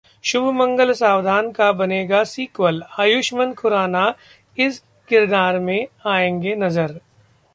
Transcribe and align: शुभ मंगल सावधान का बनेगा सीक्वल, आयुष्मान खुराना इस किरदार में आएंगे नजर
शुभ 0.23 0.43
मंगल 0.53 0.91
सावधान 0.91 1.51
का 1.51 1.71
बनेगा 1.71 2.23
सीक्वल, 2.23 2.81
आयुष्मान 2.99 3.53
खुराना 3.53 4.13
इस 4.57 4.81
किरदार 5.09 5.59
में 5.59 5.87
आएंगे 6.05 6.55
नजर 6.55 6.99